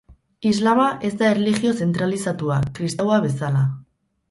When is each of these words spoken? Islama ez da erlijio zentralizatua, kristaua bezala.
Islama 0.51 0.87
ez 1.09 1.11
da 1.19 1.27
erlijio 1.35 1.75
zentralizatua, 1.83 2.59
kristaua 2.81 3.23
bezala. 3.29 3.65